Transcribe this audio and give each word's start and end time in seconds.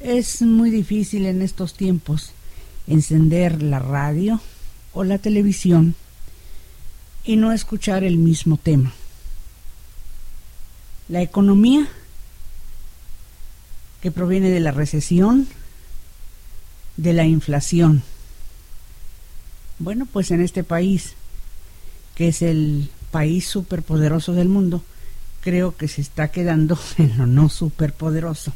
Es 0.00 0.42
muy 0.42 0.70
difícil 0.70 1.26
en 1.26 1.42
estos 1.42 1.74
tiempos 1.74 2.30
encender 2.86 3.62
la 3.62 3.80
radio 3.80 4.40
o 4.92 5.02
la 5.02 5.18
televisión 5.18 5.96
y 7.24 7.36
no 7.36 7.52
escuchar 7.52 8.04
el 8.04 8.16
mismo 8.16 8.56
tema. 8.56 8.92
La 11.08 11.20
economía 11.20 11.88
que 14.00 14.12
proviene 14.12 14.50
de 14.50 14.60
la 14.60 14.70
recesión, 14.70 15.48
de 16.96 17.12
la 17.12 17.24
inflación. 17.24 18.02
Bueno, 19.80 20.06
pues 20.06 20.30
en 20.30 20.40
este 20.40 20.62
país, 20.62 21.14
que 22.14 22.28
es 22.28 22.42
el 22.42 22.90
país 23.10 23.48
superpoderoso 23.48 24.32
del 24.32 24.48
mundo, 24.48 24.84
creo 25.40 25.76
que 25.76 25.88
se 25.88 26.02
está 26.02 26.28
quedando 26.28 26.78
en 26.98 27.18
lo 27.18 27.26
no 27.26 27.48
superpoderoso. 27.48 28.52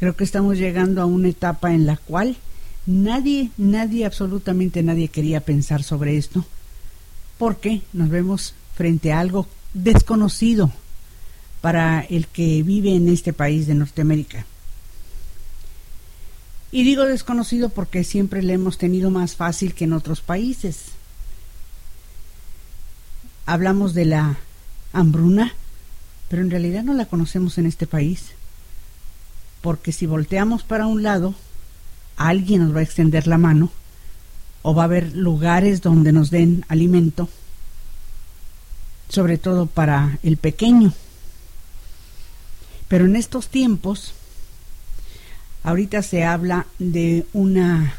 Creo 0.00 0.16
que 0.16 0.24
estamos 0.24 0.56
llegando 0.56 1.02
a 1.02 1.04
una 1.04 1.28
etapa 1.28 1.74
en 1.74 1.84
la 1.84 1.98
cual 1.98 2.38
nadie, 2.86 3.50
nadie, 3.58 4.06
absolutamente 4.06 4.82
nadie 4.82 5.08
quería 5.08 5.42
pensar 5.42 5.82
sobre 5.82 6.16
esto, 6.16 6.46
porque 7.36 7.82
nos 7.92 8.08
vemos 8.08 8.54
frente 8.74 9.12
a 9.12 9.20
algo 9.20 9.46
desconocido 9.74 10.72
para 11.60 12.00
el 12.00 12.28
que 12.28 12.62
vive 12.62 12.94
en 12.94 13.10
este 13.10 13.34
país 13.34 13.66
de 13.66 13.74
Norteamérica. 13.74 14.46
Y 16.72 16.82
digo 16.84 17.04
desconocido 17.04 17.68
porque 17.68 18.02
siempre 18.02 18.42
le 18.42 18.54
hemos 18.54 18.78
tenido 18.78 19.10
más 19.10 19.36
fácil 19.36 19.74
que 19.74 19.84
en 19.84 19.92
otros 19.92 20.22
países. 20.22 20.92
Hablamos 23.44 23.92
de 23.92 24.06
la 24.06 24.38
hambruna, 24.94 25.52
pero 26.30 26.40
en 26.40 26.50
realidad 26.50 26.84
no 26.84 26.94
la 26.94 27.04
conocemos 27.04 27.58
en 27.58 27.66
este 27.66 27.86
país. 27.86 28.30
Porque 29.60 29.92
si 29.92 30.06
volteamos 30.06 30.62
para 30.62 30.86
un 30.86 31.02
lado, 31.02 31.34
alguien 32.16 32.64
nos 32.64 32.74
va 32.74 32.80
a 32.80 32.84
extender 32.84 33.26
la 33.26 33.38
mano 33.38 33.70
o 34.62 34.74
va 34.74 34.82
a 34.82 34.84
haber 34.86 35.16
lugares 35.16 35.80
donde 35.80 36.12
nos 36.12 36.30
den 36.30 36.64
alimento, 36.68 37.28
sobre 39.08 39.38
todo 39.38 39.66
para 39.66 40.18
el 40.22 40.36
pequeño. 40.36 40.92
Pero 42.88 43.04
en 43.04 43.16
estos 43.16 43.48
tiempos, 43.48 44.14
ahorita 45.62 46.02
se 46.02 46.24
habla 46.24 46.66
de 46.78 47.26
una 47.32 47.94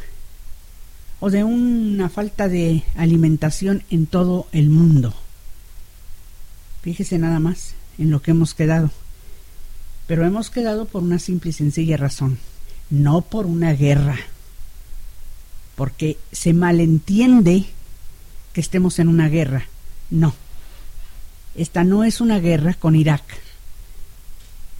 o 1.20 1.30
de 1.30 1.44
una 1.44 2.09
falta 2.09 2.48
de 2.48 2.84
alimentación 2.96 3.84
en 3.90 4.08
todo 4.08 4.48
el 4.52 4.70
mundo. 4.70 5.14
Fíjese 6.81 7.20
nada 7.20 7.40
más 7.40 7.75
en 8.00 8.09
lo 8.09 8.22
que 8.22 8.31
hemos 8.31 8.56
quedado. 8.56 8.90
Pero 10.12 10.26
hemos 10.26 10.50
quedado 10.50 10.84
por 10.84 11.04
una 11.04 11.20
simple 11.20 11.52
y 11.52 11.54
sencilla 11.54 11.95
razón, 11.95 12.38
no 12.90 13.22
por 13.22 13.45
una 13.45 13.72
guerra. 13.72 14.18
Porque 15.76 16.18
se 16.34 16.52
malentiende 16.52 17.64
que 18.52 18.59
estemos 18.59 19.00
en 19.00 19.08
una 19.08 19.30
guerra. 19.30 19.68
No. 20.09 20.34
Esta 21.56 21.86
no 21.86 22.03
es 22.03 22.20
una 22.20 22.40
guerra 22.40 22.73
con 22.73 22.98
Irak 22.98 23.23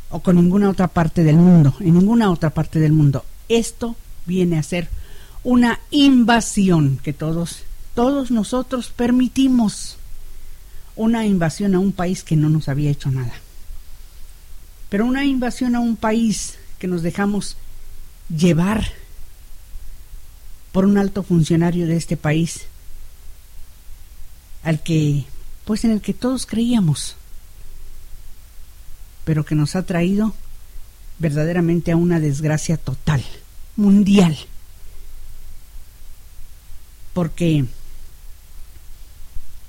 o 0.10 0.20
con 0.20 0.36
ninguna 0.36 0.70
otra 0.70 0.90
parte 0.90 1.24
del 1.24 1.38
mundo, 1.38 1.78
en 1.80 1.94
ninguna 1.94 2.30
otra 2.30 2.50
parte 2.50 2.82
del 2.82 2.92
mundo. 2.92 3.24
Esto 3.48 3.96
viene 4.26 4.60
a 4.60 4.64
ser 4.64 4.90
una 5.46 5.80
invasión 5.92 7.00
que 7.02 7.14
todos, 7.14 7.64
todos 7.96 8.32
nosotros 8.32 8.92
permitimos 8.94 9.96
una 10.98 11.26
invasión 11.26 11.74
a 11.74 11.80
un 11.80 11.94
país 11.94 12.22
que 12.22 12.36
no 12.36 12.50
nos 12.50 12.68
había 12.68 12.92
hecho 12.92 13.10
nada. 13.12 13.32
Pero 14.92 15.06
una 15.06 15.26
invasión 15.26 15.76
a 15.76 15.80
un 15.80 15.96
país 15.96 16.60
que 16.78 16.88
nos 16.88 17.02
dejamos 17.02 17.56
llevar 18.30 18.92
por 20.72 20.86
un 20.86 21.00
alto 21.00 21.24
funcionario 21.24 21.88
de 21.88 21.96
este 21.96 22.18
país 22.18 22.66
al 24.64 24.84
que 24.84 25.26
pues 25.66 25.86
en 25.86 25.92
el 25.92 26.02
que 26.02 26.14
todos 26.14 26.46
creíamos 26.46 27.16
pero 29.24 29.46
que 29.46 29.56
nos 29.56 29.76
ha 29.76 29.84
traído 29.84 30.36
verdaderamente 31.20 31.92
a 31.92 31.96
una 31.96 32.20
desgracia 32.20 32.78
total, 32.78 33.24
mundial. 33.76 34.38
Porque 37.14 37.66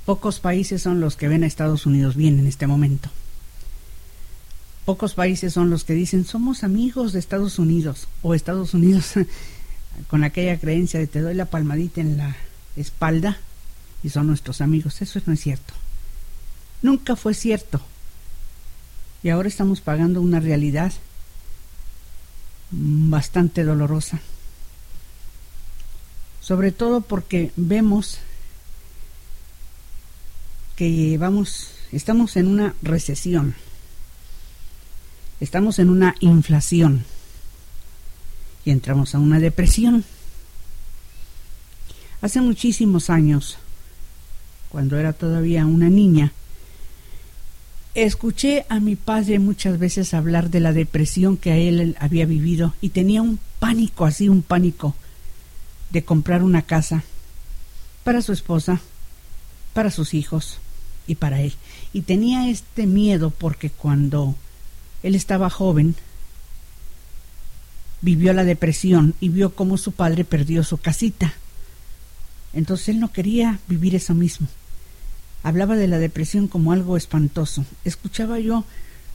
Pocos 0.04 0.40
países 0.40 0.82
son 0.82 1.00
los 1.00 1.14
que 1.14 1.28
ven 1.28 1.44
a 1.44 1.46
Estados 1.46 1.86
Unidos 1.86 2.16
bien 2.16 2.40
en 2.40 2.48
este 2.48 2.66
momento. 2.66 3.08
Pocos 4.84 5.14
países 5.14 5.52
son 5.52 5.70
los 5.70 5.84
que 5.84 5.94
dicen 5.94 6.24
somos 6.24 6.64
amigos 6.64 7.12
de 7.12 7.20
Estados 7.20 7.58
Unidos 7.58 8.08
o 8.22 8.34
Estados 8.34 8.74
Unidos 8.74 9.14
con 10.08 10.24
aquella 10.24 10.58
creencia 10.58 10.98
de 10.98 11.06
te 11.06 11.20
doy 11.20 11.34
la 11.34 11.46
palmadita 11.46 12.00
en 12.00 12.16
la 12.16 12.36
espalda 12.76 13.38
y 14.02 14.08
son 14.08 14.26
nuestros 14.26 14.60
amigos. 14.60 15.00
Eso 15.00 15.20
no 15.26 15.32
es 15.32 15.40
cierto. 15.40 15.74
Nunca 16.82 17.14
fue 17.14 17.34
cierto. 17.34 17.80
Y 19.22 19.28
ahora 19.28 19.48
estamos 19.48 19.80
pagando 19.80 20.20
una 20.20 20.40
realidad 20.40 20.92
bastante 22.72 23.62
dolorosa. 23.62 24.20
Sobre 26.40 26.72
todo 26.72 27.02
porque 27.02 27.52
vemos 27.54 28.18
que 30.74 31.16
vamos, 31.18 31.70
estamos 31.92 32.36
en 32.36 32.48
una 32.48 32.74
recesión, 32.82 33.54
estamos 35.42 35.80
en 35.80 35.90
una 35.90 36.14
inflación 36.20 37.04
y 38.64 38.70
entramos 38.70 39.16
a 39.16 39.18
una 39.18 39.40
depresión. 39.40 40.04
Hace 42.20 42.40
muchísimos 42.40 43.10
años, 43.10 43.58
cuando 44.68 44.96
era 44.98 45.12
todavía 45.12 45.66
una 45.66 45.88
niña, 45.88 46.32
escuché 47.96 48.66
a 48.68 48.78
mi 48.78 48.94
padre 48.94 49.40
muchas 49.40 49.80
veces 49.80 50.14
hablar 50.14 50.48
de 50.48 50.60
la 50.60 50.72
depresión 50.72 51.36
que 51.36 51.50
a 51.50 51.56
él 51.56 51.96
había 51.98 52.24
vivido 52.24 52.74
y 52.80 52.90
tenía 52.90 53.20
un 53.20 53.40
pánico, 53.58 54.04
así 54.04 54.28
un 54.28 54.42
pánico, 54.42 54.94
de 55.90 56.04
comprar 56.04 56.44
una 56.44 56.62
casa 56.62 57.02
para 58.04 58.22
su 58.22 58.32
esposa, 58.32 58.80
para 59.74 59.90
sus 59.90 60.14
hijos 60.14 60.60
y 61.08 61.16
para 61.16 61.40
él. 61.40 61.54
Y 61.92 62.02
tenía 62.02 62.48
este 62.48 62.86
miedo 62.86 63.30
porque 63.30 63.70
cuando 63.70 64.36
él 65.02 65.14
estaba 65.14 65.50
joven, 65.50 65.94
vivió 68.00 68.32
la 68.32 68.44
depresión 68.44 69.14
y 69.20 69.28
vio 69.28 69.54
cómo 69.54 69.78
su 69.78 69.92
padre 69.92 70.24
perdió 70.24 70.64
su 70.64 70.78
casita. 70.78 71.34
Entonces 72.52 72.90
él 72.90 73.00
no 73.00 73.12
quería 73.12 73.58
vivir 73.68 73.94
eso 73.94 74.14
mismo. 74.14 74.48
Hablaba 75.42 75.76
de 75.76 75.88
la 75.88 75.98
depresión 75.98 76.48
como 76.48 76.72
algo 76.72 76.96
espantoso. 76.96 77.64
Escuchaba 77.84 78.38
yo 78.38 78.64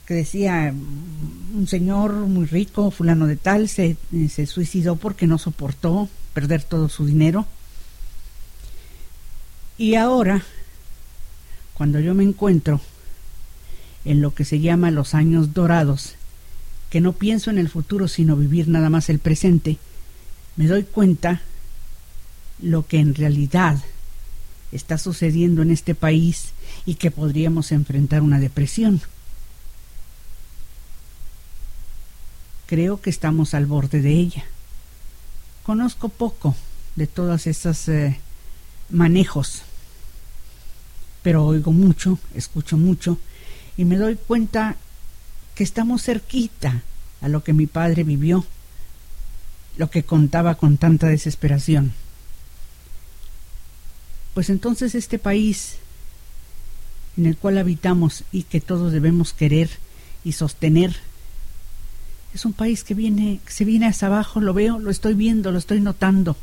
que 0.06 0.14
decía 0.14 0.74
un 1.54 1.66
señor 1.68 2.14
muy 2.14 2.46
rico, 2.46 2.90
fulano 2.90 3.26
de 3.26 3.36
tal, 3.36 3.68
se, 3.68 3.96
se 4.30 4.46
suicidó 4.46 4.96
porque 4.96 5.26
no 5.26 5.36
soportó 5.36 6.08
perder 6.32 6.62
todo 6.62 6.88
su 6.88 7.04
dinero. 7.04 7.46
Y 9.76 9.94
ahora 9.94 10.42
cuando 11.74 12.00
yo 12.00 12.14
me 12.14 12.24
encuentro 12.24 12.80
en 14.04 14.20
lo 14.22 14.34
que 14.34 14.44
se 14.44 14.60
llama 14.60 14.90
los 14.90 15.14
años 15.14 15.54
dorados, 15.54 16.14
que 16.90 17.00
no 17.00 17.12
pienso 17.12 17.50
en 17.50 17.58
el 17.58 17.68
futuro 17.68 18.08
sino 18.08 18.36
vivir 18.36 18.68
nada 18.68 18.90
más 18.90 19.08
el 19.08 19.18
presente, 19.18 19.78
me 20.56 20.66
doy 20.66 20.84
cuenta 20.84 21.42
lo 22.60 22.86
que 22.86 22.98
en 22.98 23.14
realidad 23.14 23.78
está 24.72 24.98
sucediendo 24.98 25.62
en 25.62 25.70
este 25.70 25.94
país 25.94 26.50
y 26.84 26.96
que 26.96 27.10
podríamos 27.10 27.72
enfrentar 27.72 28.22
una 28.22 28.40
depresión. 28.40 29.00
Creo 32.66 33.00
que 33.00 33.10
estamos 33.10 33.54
al 33.54 33.66
borde 33.66 34.02
de 34.02 34.12
ella. 34.12 34.44
Conozco 35.62 36.08
poco 36.08 36.54
de 36.96 37.06
todos 37.06 37.46
esos 37.46 37.88
eh, 37.88 38.18
manejos 38.90 39.62
pero 41.22 41.44
oigo 41.44 41.72
mucho, 41.72 42.18
escucho 42.34 42.76
mucho 42.76 43.18
y 43.78 43.86
me 43.86 43.96
doy 43.96 44.16
cuenta 44.16 44.76
que 45.54 45.64
estamos 45.64 46.02
cerquita 46.02 46.82
a 47.22 47.28
lo 47.28 47.42
que 47.42 47.54
mi 47.54 47.66
padre 47.66 48.04
vivió, 48.04 48.44
lo 49.78 49.88
que 49.88 50.02
contaba 50.02 50.56
con 50.56 50.76
tanta 50.76 51.06
desesperación. 51.06 51.94
Pues 54.34 54.50
entonces 54.50 54.94
este 54.94 55.18
país 55.18 55.76
en 57.16 57.24
el 57.24 57.38
cual 57.38 57.56
habitamos 57.56 58.24
y 58.32 58.42
que 58.42 58.60
todos 58.60 58.92
debemos 58.92 59.32
querer 59.32 59.70
y 60.22 60.32
sostener 60.32 60.94
es 62.34 62.44
un 62.44 62.52
país 62.52 62.84
que 62.84 62.92
viene 62.92 63.40
que 63.46 63.52
se 63.52 63.64
viene 63.64 63.86
hacia 63.86 64.08
abajo, 64.08 64.40
lo 64.40 64.52
veo, 64.52 64.78
lo 64.78 64.90
estoy 64.90 65.14
viendo, 65.14 65.50
lo 65.50 65.58
estoy 65.58 65.80
notando, 65.80 66.36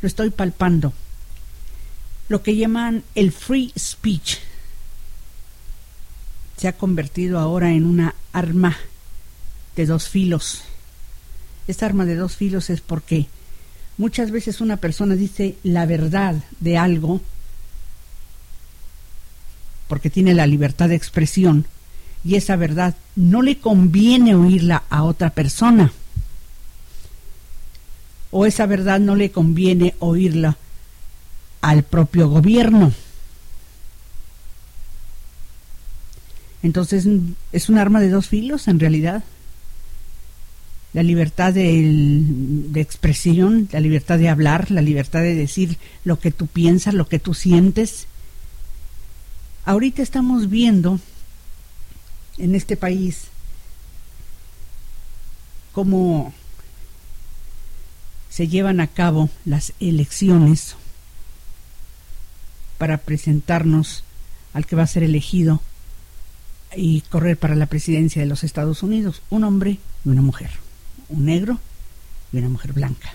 lo 0.00 0.06
estoy 0.06 0.30
palpando 0.30 0.92
lo 2.30 2.44
que 2.44 2.56
llaman 2.56 3.02
el 3.16 3.32
free 3.32 3.72
speech 3.76 4.38
se 6.60 6.68
ha 6.68 6.72
convertido 6.74 7.38
ahora 7.38 7.70
en 7.72 7.86
una 7.86 8.14
arma 8.34 8.76
de 9.76 9.86
dos 9.86 10.10
filos 10.10 10.64
esta 11.66 11.86
arma 11.86 12.04
de 12.04 12.16
dos 12.16 12.36
filos 12.36 12.68
es 12.68 12.82
porque 12.82 13.28
muchas 13.96 14.30
veces 14.30 14.60
una 14.60 14.76
persona 14.76 15.14
dice 15.14 15.56
la 15.62 15.86
verdad 15.86 16.34
de 16.58 16.76
algo 16.76 17.22
porque 19.88 20.10
tiene 20.10 20.34
la 20.34 20.46
libertad 20.46 20.90
de 20.90 20.96
expresión 20.96 21.66
y 22.24 22.34
esa 22.34 22.56
verdad 22.56 22.94
no 23.16 23.40
le 23.40 23.58
conviene 23.58 24.34
oírla 24.34 24.82
a 24.90 25.04
otra 25.04 25.30
persona 25.30 25.92
o 28.30 28.44
esa 28.44 28.66
verdad 28.66 29.00
no 29.00 29.16
le 29.16 29.30
conviene 29.30 29.94
oírla 29.98 30.58
al 31.62 31.82
propio 31.82 32.28
gobierno. 32.28 32.92
Entonces 36.62 37.06
es 37.52 37.68
un 37.68 37.78
arma 37.78 38.00
de 38.00 38.10
dos 38.10 38.28
filos 38.28 38.68
en 38.68 38.80
realidad. 38.80 39.24
La 40.92 41.02
libertad 41.02 41.54
de, 41.54 42.68
expresión, 42.74 43.68
la 43.72 43.80
libertad 43.80 44.18
de 44.18 44.28
hablar, 44.28 44.70
la 44.70 44.82
libertad 44.82 45.20
de 45.20 45.34
decir 45.34 45.78
lo 46.04 46.18
que 46.18 46.32
tú 46.32 46.46
piensas, 46.48 46.94
lo 46.94 47.08
que 47.08 47.18
tú 47.18 47.32
sientes. 47.32 48.06
Ahorita 49.64 50.02
estamos 50.02 50.50
viendo 50.50 50.98
en 52.38 52.54
este 52.54 52.76
país 52.76 53.28
cómo 55.72 56.34
se 58.28 58.48
llevan 58.48 58.80
a 58.80 58.88
cabo 58.88 59.30
las 59.44 59.72
elecciones 59.80 60.74
para 62.78 62.98
presentarnos 62.98 64.02
al 64.52 64.66
que 64.66 64.74
va 64.74 64.82
a 64.82 64.88
ser 64.88 65.02
elegido 65.04 65.60
y 66.76 67.00
correr 67.02 67.36
para 67.36 67.56
la 67.56 67.66
presidencia 67.66 68.22
de 68.22 68.28
los 68.28 68.44
Estados 68.44 68.82
Unidos, 68.82 69.22
un 69.30 69.44
hombre 69.44 69.78
y 70.04 70.08
una 70.08 70.22
mujer, 70.22 70.50
un 71.08 71.24
negro 71.26 71.58
y 72.32 72.38
una 72.38 72.48
mujer 72.48 72.72
blanca. 72.72 73.12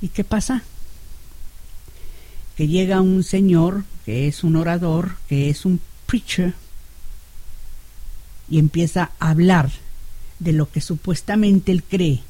¿Y 0.00 0.08
qué 0.08 0.24
pasa? 0.24 0.62
Que 2.56 2.66
llega 2.66 3.00
un 3.00 3.22
señor 3.22 3.84
que 4.04 4.26
es 4.26 4.42
un 4.42 4.56
orador, 4.56 5.16
que 5.28 5.48
es 5.48 5.64
un 5.64 5.80
preacher, 6.06 6.54
y 8.50 8.58
empieza 8.58 9.12
a 9.18 9.30
hablar 9.30 9.70
de 10.40 10.52
lo 10.52 10.70
que 10.70 10.80
supuestamente 10.80 11.70
él 11.70 11.84
cree 11.84 12.22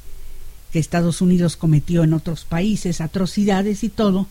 que 0.71 0.79
Estados 0.79 1.21
Unidos 1.21 1.57
cometió 1.57 2.03
en 2.03 2.13
otros 2.13 2.45
países, 2.45 3.01
atrocidades 3.01 3.83
y 3.83 3.89
todo, 3.89 4.27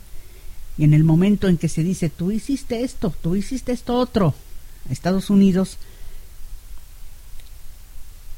y 0.79 0.85
en 0.85 0.95
el 0.95 1.05
momento 1.05 1.49
en 1.49 1.59
que 1.59 1.69
se 1.69 1.83
dice, 1.83 2.09
tú 2.09 2.31
hiciste 2.31 2.83
esto, 2.83 3.15
tú 3.23 3.37
hiciste 3.37 3.73
esto 3.73 3.97
otro, 3.97 4.35
a 4.89 4.93
Estados 4.93 5.31
Unidos, 5.31 5.79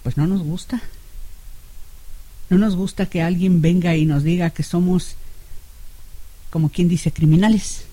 pues 0.03 0.17
no 0.17 0.27
nos 0.27 0.43
gusta. 0.43 0.83
No 2.51 2.59
nos 2.59 2.77
gusta 2.77 3.07
que 3.07 3.23
alguien 3.23 3.63
venga 3.63 3.97
y 3.97 4.05
nos 4.05 4.23
diga 4.23 4.51
que 4.51 4.63
somos, 4.63 5.17
como 6.51 6.69
quien 6.69 6.89
dice, 6.89 7.11
criminales. 7.11 7.85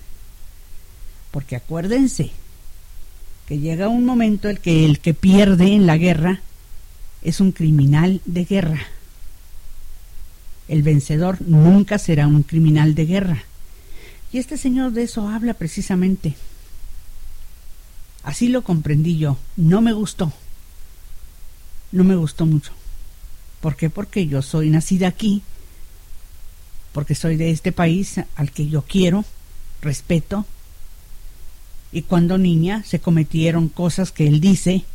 Porque 1.32 1.56
acuérdense 1.56 2.32
que 3.48 3.60
llega 3.60 3.88
un 3.88 4.06
momento 4.06 4.50
en 4.50 4.58
que 4.58 4.86
el 4.86 5.00
que 5.00 5.14
pierde 5.14 5.74
en 5.74 5.88
la 5.88 5.98
guerra 5.98 6.42
es 7.22 7.40
un 7.40 7.52
criminal 7.54 8.22
de 8.26 8.46
guerra. 8.46 8.82
El 10.68 10.84
vencedor 10.84 11.42
nunca 11.42 11.98
será 11.98 12.28
un 12.28 12.44
criminal 12.44 12.96
de 12.96 13.06
guerra. 13.06 13.44
Y 14.32 14.38
este 14.38 14.58
señor 14.58 14.92
de 14.92 15.04
eso 15.04 15.28
habla 15.28 15.54
precisamente. 15.54 16.36
Así 18.24 18.50
lo 18.50 18.64
comprendí 18.64 19.18
yo. 19.18 19.38
No 19.56 19.82
me 19.82 19.94
gustó. 19.94 20.32
No 21.92 22.04
me 22.04 22.16
gustó 22.16 22.46
mucho. 22.46 22.72
¿Por 23.62 23.76
qué? 23.76 23.90
Porque 23.90 24.28
yo 24.28 24.42
soy 24.42 24.70
nacida 24.70 25.08
aquí, 25.08 25.44
porque 26.94 27.16
soy 27.16 27.36
de 27.38 27.52
este 27.52 27.72
país 27.72 28.20
al 28.36 28.52
que 28.52 28.68
yo 28.68 28.82
quiero, 28.82 29.24
respeto, 29.82 30.46
y 31.92 32.04
cuando 32.04 32.38
niña 32.38 32.84
se 32.84 33.00
cometieron 33.00 33.68
cosas 33.68 34.12
que 34.12 34.28
él 34.28 34.40
dice 34.40 34.86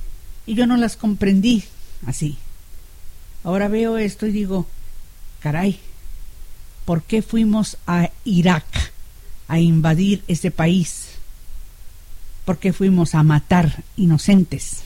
y 0.47 0.55
yo 0.55 0.67
no 0.67 0.77
las 0.77 0.97
comprendí 0.97 1.65
así. 2.07 2.39
Ahora 3.45 3.69
veo 3.69 3.99
esto 3.99 4.27
y 4.27 4.33
digo, 4.33 4.67
caray, 5.41 5.79
¿por 6.85 7.03
qué 7.03 7.23
fuimos 7.23 7.77
a 7.87 8.11
Irak 8.25 8.65
a 9.47 9.61
invadir 9.61 10.25
ese 10.27 10.51
país? 10.51 11.16
¿Por 12.47 12.59
qué 12.59 12.73
fuimos 12.73 13.17
a 13.17 13.25
matar 13.25 13.83
inocentes? 13.97 14.83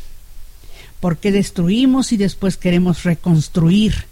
¿Por 0.98 1.18
qué 1.18 1.30
destruimos 1.30 2.10
y 2.10 2.16
después 2.16 2.56
queremos 2.56 3.04
reconstruir 3.04 4.06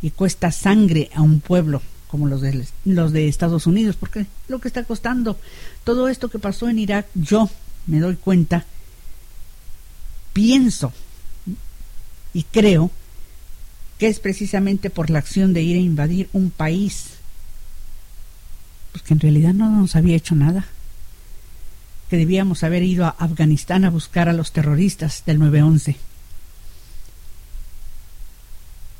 y 0.00 0.12
cuesta 0.12 0.52
sangre 0.52 1.10
a 1.12 1.20
un 1.20 1.40
pueblo 1.40 1.82
como 2.06 2.28
los 2.28 2.40
de, 2.40 2.66
los 2.84 3.12
de 3.12 3.26
Estados 3.26 3.66
Unidos? 3.66 3.96
Porque 3.96 4.26
lo 4.46 4.60
que 4.60 4.68
está 4.68 4.84
costando 4.84 5.40
todo 5.82 6.08
esto 6.08 6.30
que 6.30 6.38
pasó 6.38 6.68
en 6.68 6.78
Irak, 6.78 7.08
yo 7.16 7.50
me 7.88 7.98
doy 7.98 8.14
cuenta, 8.14 8.64
pienso 10.32 10.92
y 12.32 12.44
creo 12.44 12.92
que 13.98 14.06
es 14.06 14.20
precisamente 14.20 14.88
por 14.88 15.10
la 15.10 15.18
acción 15.18 15.52
de 15.52 15.62
ir 15.62 15.76
a 15.76 15.80
invadir 15.80 16.28
un 16.32 16.50
país, 16.50 17.06
pues 18.92 19.02
que 19.02 19.14
en 19.14 19.20
realidad 19.20 19.52
no 19.52 19.68
nos 19.68 19.96
había 19.96 20.14
hecho 20.14 20.36
nada, 20.36 20.68
que 22.08 22.16
debíamos 22.16 22.64
haber 22.64 22.82
ido 22.82 23.04
a 23.06 23.10
Afganistán 23.10 23.84
a 23.84 23.90
buscar 23.90 24.28
a 24.28 24.32
los 24.32 24.52
terroristas 24.52 25.24
del 25.26 25.38
9-11. 25.38 25.96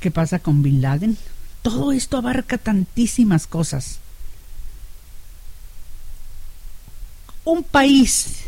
¿Qué 0.01 0.11
pasa 0.11 0.39
con 0.39 0.63
Bin 0.63 0.81
Laden? 0.81 1.17
Todo 1.63 1.93
esto 1.93 2.19
abarca 2.19 2.59
tantísimas 2.59 3.47
cosas. 3.47 3.99
Un 7.45 7.65
país, 7.65 8.43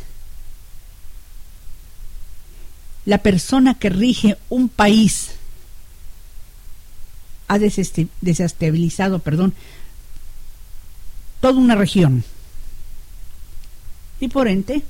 la 3.07 3.19
persona 3.19 3.75
que 3.79 3.89
rige 3.89 4.37
un 4.51 4.69
país, 4.69 5.33
ha 7.49 7.59
desestabilizado, 7.59 9.19
perdón, 9.19 9.55
toda 11.41 11.59
una 11.59 11.75
región. 11.75 12.23
Y 14.21 14.29
por 14.29 14.49
ente, 14.49 14.83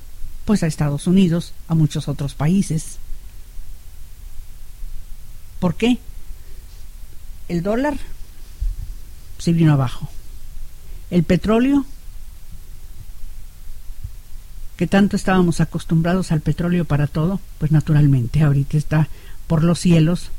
pues 0.45 0.63
a 0.63 0.67
Estados 0.67 1.07
Unidos, 1.07 1.53
a 1.67 1.75
muchos 1.75 2.07
otros 2.07 2.35
países. 2.35 2.97
¿Por 5.59 5.75
qué? 5.75 5.97
El 7.47 7.63
dólar 7.63 7.97
se 9.37 9.53
vino 9.53 9.73
abajo. 9.73 10.09
El 11.09 11.23
petróleo, 11.23 11.85
que 14.77 14.87
tanto 14.87 15.15
estábamos 15.15 15.61
acostumbrados 15.61 16.31
al 16.31 16.41
petróleo 16.41 16.85
para 16.85 17.07
todo, 17.07 17.39
pues 17.57 17.71
naturalmente 17.71 18.41
ahorita 18.41 18.77
está 18.77 19.09
por 19.47 19.63
los 19.63 19.79
cielos 19.79 20.31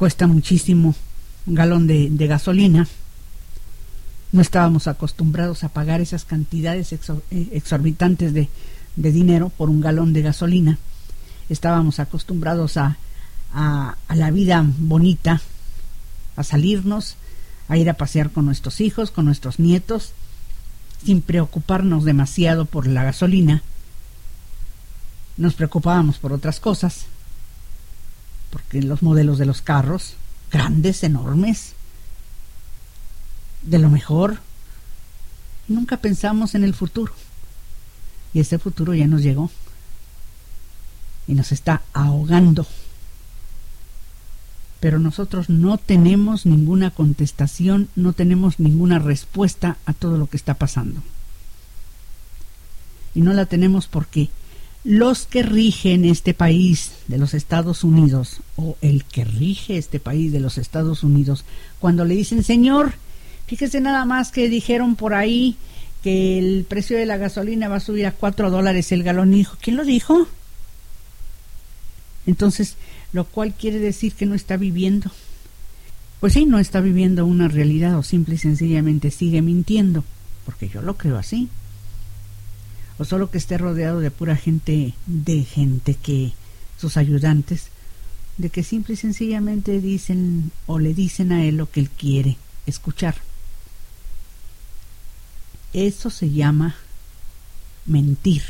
cuesta 0.00 0.26
muchísimo 0.26 0.94
un 1.44 1.54
galón 1.54 1.86
de, 1.86 2.08
gasolina. 2.26 2.88
No 4.32 4.40
estábamos 4.40 4.86
acostumbrados 4.86 5.64
a 5.64 5.68
pagar 5.68 6.00
esas 6.00 6.24
cantidades 6.24 6.92
eh, 6.92 6.98
exorbitantes 7.52 8.32
de, 8.32 8.48
dinero 8.96 9.48
por 9.48 9.70
un 9.70 9.80
galón 9.80 10.12
de 10.12 10.22
gasolina. 10.22 10.78
Estábamos 11.48 12.00
acostumbrados 12.00 12.76
a, 12.76 12.96
a, 13.52 13.96
la 14.14 14.30
vida 14.30 14.64
bonita, 14.78 15.40
a 16.36 16.44
salirnos, 16.44 17.16
a 17.68 17.76
ir 17.76 17.88
a 17.90 17.94
pasear 17.94 18.30
con 18.30 18.44
nuestros 18.44 18.80
hijos, 18.80 19.10
con 19.10 19.24
nuestros 19.24 19.58
nietos, 19.58 20.12
sin 21.04 21.22
preocuparnos 21.22 22.04
demasiado 22.04 22.66
por 22.66 22.86
la 22.86 23.04
gasolina. 23.04 23.62
Nos 25.36 25.54
preocupábamos 25.54 26.18
por 26.18 26.32
otras 26.32 26.60
cosas 26.60 27.06
porque 28.50 28.82
los 28.82 29.02
modelos 29.02 29.38
de 29.38 29.46
los 29.46 29.62
carros, 29.62 30.14
grandes, 30.50 31.02
enormes, 31.04 31.74
de 33.62 33.78
lo 33.78 33.90
mejor, 33.90 34.38
nunca 35.68 35.98
pensamos 35.98 36.54
en 36.54 36.64
el 36.64 36.74
futuro. 36.74 37.12
Y 38.32 38.40
ese 38.40 38.58
futuro 38.58 38.94
ya 38.94 39.06
nos 39.06 39.22
llegó 39.22 39.50
y 41.26 41.34
nos 41.34 41.52
está 41.52 41.82
ahogando. 41.92 42.66
Pero 44.80 44.98
nosotros 44.98 45.50
no 45.50 45.78
tenemos 45.78 46.46
ninguna 46.46 46.90
contestación, 46.90 47.88
no 47.96 48.12
tenemos 48.12 48.60
ninguna 48.60 48.98
respuesta 48.98 49.76
a 49.84 49.92
todo 49.92 50.16
lo 50.16 50.26
que 50.26 50.36
está 50.36 50.54
pasando. 50.54 51.02
Y 53.14 53.20
no 53.20 53.32
la 53.32 53.46
tenemos 53.46 53.88
porque 53.88 54.30
los 54.82 55.26
que 55.26 55.42
rigen 55.42 56.04
este 56.04 56.32
país 56.32 56.92
de 57.06 57.18
los 57.18 57.34
Estados 57.34 57.84
Unidos 57.84 58.40
o 58.56 58.76
el 58.80 59.04
que 59.04 59.24
rige 59.24 59.76
este 59.76 60.00
país 60.00 60.32
de 60.32 60.40
los 60.40 60.56
Estados 60.56 61.04
Unidos, 61.04 61.44
cuando 61.78 62.04
le 62.04 62.14
dicen, 62.14 62.42
señor, 62.42 62.94
fíjese 63.50 63.80
nada 63.80 64.04
más 64.04 64.30
que 64.30 64.48
dijeron 64.48 64.94
por 64.94 65.12
ahí 65.12 65.56
que 66.04 66.38
el 66.38 66.64
precio 66.68 66.96
de 66.96 67.04
la 67.04 67.16
gasolina 67.16 67.66
va 67.66 67.76
a 67.76 67.80
subir 67.80 68.06
a 68.06 68.12
cuatro 68.12 68.48
dólares 68.48 68.92
el 68.92 69.02
galón. 69.02 69.34
Hijo, 69.34 69.56
¿quién 69.60 69.74
lo 69.74 69.84
dijo? 69.84 70.28
Entonces, 72.26 72.76
lo 73.12 73.24
cual 73.24 73.52
quiere 73.52 73.80
decir 73.80 74.12
que 74.12 74.24
no 74.24 74.36
está 74.36 74.56
viviendo. 74.56 75.10
Pues 76.20 76.34
sí, 76.34 76.46
no 76.46 76.60
está 76.60 76.80
viviendo 76.80 77.26
una 77.26 77.48
realidad 77.48 77.98
o 77.98 78.04
simple 78.04 78.36
y 78.36 78.38
sencillamente 78.38 79.10
sigue 79.10 79.42
mintiendo, 79.42 80.04
porque 80.44 80.68
yo 80.68 80.80
lo 80.80 80.96
creo 80.96 81.18
así. 81.18 81.48
O 82.98 83.04
solo 83.04 83.32
que 83.32 83.38
esté 83.38 83.58
rodeado 83.58 83.98
de 83.98 84.12
pura 84.12 84.36
gente, 84.36 84.94
de 85.06 85.42
gente 85.42 85.94
que 85.94 86.34
sus 86.78 86.96
ayudantes, 86.96 87.66
de 88.38 88.48
que 88.48 88.62
simple 88.62 88.94
y 88.94 88.96
sencillamente 88.96 89.80
dicen 89.80 90.52
o 90.68 90.78
le 90.78 90.94
dicen 90.94 91.32
a 91.32 91.44
él 91.44 91.56
lo 91.56 91.68
que 91.68 91.80
él 91.80 91.90
quiere 91.90 92.36
escuchar. 92.64 93.16
Eso 95.72 96.10
se 96.10 96.30
llama 96.30 96.76
mentir. 97.86 98.42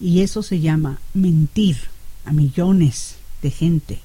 Y 0.00 0.20
eso 0.20 0.42
se 0.42 0.60
llama 0.60 0.98
mentir 1.14 1.76
a 2.24 2.32
millones 2.32 3.16
de 3.42 3.50
gente. 3.50 4.00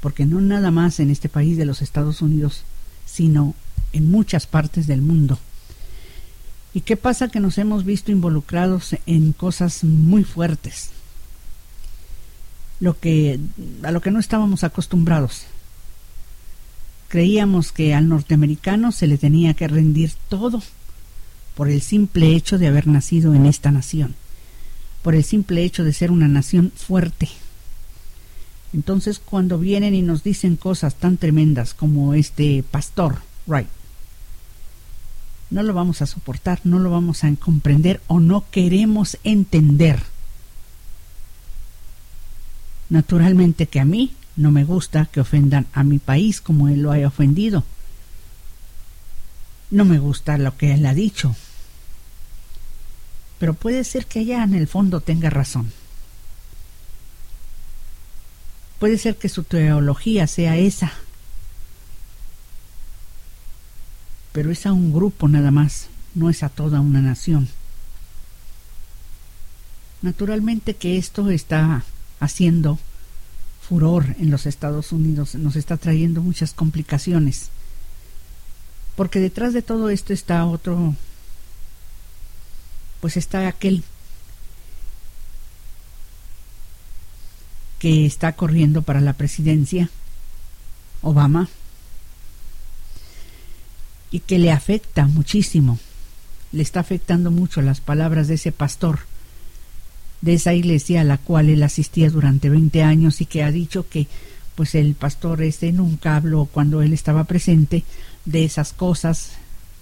Porque 0.00 0.26
no 0.26 0.40
nada 0.40 0.70
más 0.70 1.00
en 1.00 1.10
este 1.10 1.28
país 1.28 1.56
de 1.56 1.64
los 1.64 1.82
Estados 1.82 2.22
Unidos, 2.22 2.64
sino 3.06 3.54
en 3.92 4.10
muchas 4.10 4.46
partes 4.46 4.86
del 4.86 5.02
mundo. 5.02 5.38
¿Y 6.74 6.80
qué 6.80 6.96
pasa? 6.96 7.28
Que 7.28 7.40
nos 7.40 7.58
hemos 7.58 7.84
visto 7.84 8.10
involucrados 8.10 8.96
en 9.06 9.32
cosas 9.32 9.84
muy 9.84 10.24
fuertes. 10.24 10.90
Lo 12.80 12.98
que, 12.98 13.38
a 13.82 13.92
lo 13.92 14.00
que 14.00 14.10
no 14.10 14.18
estábamos 14.18 14.64
acostumbrados. 14.64 15.42
Creíamos 17.12 17.72
que 17.72 17.92
al 17.92 18.08
norteamericano 18.08 18.90
se 18.90 19.06
le 19.06 19.18
tenía 19.18 19.52
que 19.52 19.68
rendir 19.68 20.12
todo 20.30 20.62
por 21.54 21.68
el 21.68 21.82
simple 21.82 22.34
hecho 22.34 22.56
de 22.56 22.68
haber 22.68 22.86
nacido 22.86 23.34
en 23.34 23.44
esta 23.44 23.70
nación, 23.70 24.14
por 25.02 25.14
el 25.14 25.22
simple 25.22 25.62
hecho 25.62 25.84
de 25.84 25.92
ser 25.92 26.10
una 26.10 26.26
nación 26.26 26.72
fuerte. 26.74 27.28
Entonces 28.72 29.18
cuando 29.18 29.58
vienen 29.58 29.94
y 29.94 30.00
nos 30.00 30.24
dicen 30.24 30.56
cosas 30.56 30.94
tan 30.94 31.18
tremendas 31.18 31.74
como 31.74 32.14
este 32.14 32.62
pastor, 32.62 33.18
right, 33.46 33.68
no 35.50 35.62
lo 35.62 35.74
vamos 35.74 36.00
a 36.00 36.06
soportar, 36.06 36.60
no 36.64 36.78
lo 36.78 36.90
vamos 36.90 37.24
a 37.24 37.36
comprender 37.36 38.00
o 38.06 38.20
no 38.20 38.46
queremos 38.50 39.18
entender. 39.22 40.02
Naturalmente 42.88 43.66
que 43.66 43.80
a 43.80 43.84
mí 43.84 44.12
no 44.36 44.50
me 44.50 44.64
gusta 44.64 45.06
que 45.06 45.20
ofendan 45.20 45.66
a 45.72 45.84
mi 45.84 45.98
país 45.98 46.40
como 46.40 46.68
él 46.68 46.82
lo 46.82 46.92
haya 46.92 47.08
ofendido. 47.08 47.64
No 49.70 49.84
me 49.84 49.98
gusta 49.98 50.38
lo 50.38 50.56
que 50.56 50.72
él 50.74 50.86
ha 50.86 50.94
dicho. 50.94 51.34
Pero 53.38 53.54
puede 53.54 53.84
ser 53.84 54.06
que 54.06 54.20
allá 54.20 54.42
en 54.44 54.54
el 54.54 54.68
fondo 54.68 55.00
tenga 55.00 55.28
razón. 55.28 55.72
Puede 58.78 58.98
ser 58.98 59.16
que 59.16 59.28
su 59.28 59.44
teología 59.44 60.26
sea 60.26 60.56
esa. 60.56 60.92
Pero 64.32 64.50
es 64.50 64.64
a 64.66 64.72
un 64.72 64.92
grupo 64.92 65.28
nada 65.28 65.50
más, 65.50 65.88
no 66.14 66.30
es 66.30 66.42
a 66.42 66.48
toda 66.48 66.80
una 66.80 67.00
nación. 67.00 67.48
Naturalmente 70.00 70.74
que 70.74 70.98
esto 70.98 71.30
está 71.30 71.84
haciendo 72.18 72.78
furor 73.62 74.16
en 74.18 74.30
los 74.30 74.46
Estados 74.46 74.92
Unidos, 74.92 75.34
nos 75.36 75.56
está 75.56 75.76
trayendo 75.76 76.20
muchas 76.20 76.52
complicaciones. 76.52 77.48
Porque 78.96 79.20
detrás 79.20 79.52
de 79.52 79.62
todo 79.62 79.88
esto 79.88 80.12
está 80.12 80.44
otro, 80.44 80.94
pues 83.00 83.16
está 83.16 83.48
aquel 83.48 83.84
que 87.78 88.04
está 88.04 88.34
corriendo 88.34 88.82
para 88.82 89.00
la 89.00 89.14
presidencia, 89.14 89.90
Obama, 91.00 91.48
y 94.10 94.20
que 94.20 94.38
le 94.38 94.52
afecta 94.52 95.06
muchísimo, 95.06 95.78
le 96.52 96.62
está 96.62 96.80
afectando 96.80 97.30
mucho 97.30 97.62
las 97.62 97.80
palabras 97.80 98.28
de 98.28 98.34
ese 98.34 98.52
pastor 98.52 99.00
de 100.22 100.34
esa 100.34 100.54
iglesia 100.54 101.02
a 101.02 101.04
la 101.04 101.18
cual 101.18 101.50
él 101.50 101.62
asistía 101.62 102.08
durante 102.08 102.48
20 102.48 102.82
años 102.82 103.20
y 103.20 103.26
que 103.26 103.42
ha 103.42 103.50
dicho 103.50 103.88
que 103.88 104.06
pues 104.54 104.74
el 104.74 104.94
pastor 104.94 105.42
ese 105.42 105.72
nunca 105.72 106.16
habló 106.16 106.46
cuando 106.46 106.80
él 106.80 106.92
estaba 106.92 107.24
presente 107.24 107.84
de 108.24 108.44
esas 108.44 108.72
cosas 108.72 109.32